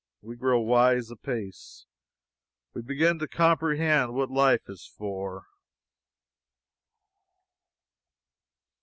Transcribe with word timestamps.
We 0.23 0.35
grow 0.35 0.59
wise 0.61 1.11
apace. 1.11 1.85
We 2.73 2.81
begin 2.81 3.19
to 3.19 3.27
comprehend 3.27 4.15
what 4.15 4.31
life 4.31 4.67
is 4.67 4.83
for. 4.87 5.45